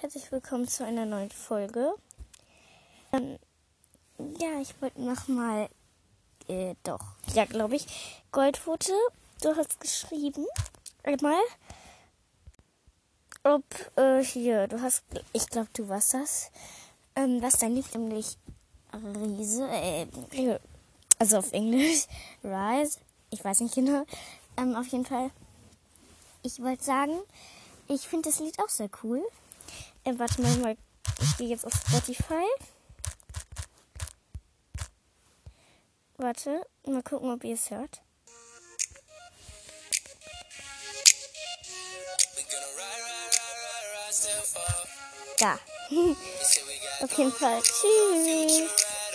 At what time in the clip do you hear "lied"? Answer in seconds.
17.74-17.92, 28.38-28.60